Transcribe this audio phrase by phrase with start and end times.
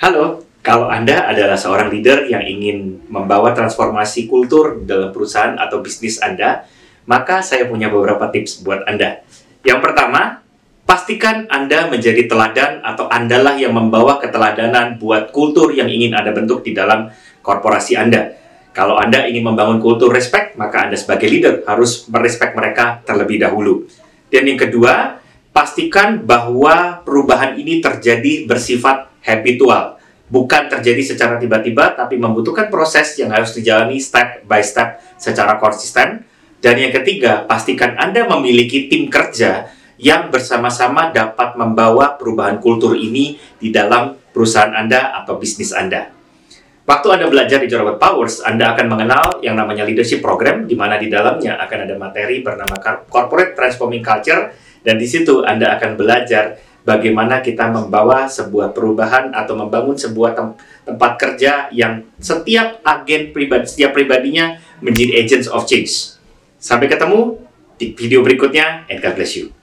[0.00, 6.16] Halo, kalau Anda adalah seorang leader yang ingin membawa transformasi kultur dalam perusahaan atau bisnis
[6.24, 6.64] Anda,
[7.04, 9.20] maka saya punya beberapa tips buat Anda.
[9.60, 10.40] Yang pertama,
[10.88, 16.64] pastikan Anda menjadi teladan atau Andalah yang membawa keteladanan buat kultur yang ingin Anda bentuk
[16.64, 17.12] di dalam
[17.44, 18.40] korporasi Anda.
[18.72, 23.84] Kalau Anda ingin membangun kultur respect, maka Anda sebagai leader harus merespek mereka terlebih dahulu.
[24.32, 25.19] Dan yang kedua,
[25.50, 29.98] pastikan bahwa perubahan ini terjadi bersifat habitual.
[30.30, 36.22] Bukan terjadi secara tiba-tiba, tapi membutuhkan proses yang harus dijalani step by step secara konsisten.
[36.62, 39.66] Dan yang ketiga, pastikan Anda memiliki tim kerja
[39.98, 46.14] yang bersama-sama dapat membawa perubahan kultur ini di dalam perusahaan Anda atau bisnis Anda.
[46.86, 50.98] Waktu Anda belajar di Jorobot Powers, Anda akan mengenal yang namanya leadership program, di mana
[50.98, 52.74] di dalamnya akan ada materi bernama
[53.06, 59.54] Corporate Transforming Culture, dan di situ Anda akan belajar bagaimana kita membawa sebuah perubahan atau
[59.56, 60.48] membangun sebuah tem
[60.88, 66.16] tempat kerja yang setiap agen pribadi, setiap pribadinya menjadi agents of change.
[66.56, 67.40] Sampai ketemu
[67.76, 69.59] di video berikutnya, and God bless you.